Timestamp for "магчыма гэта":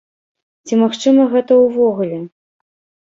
0.83-1.59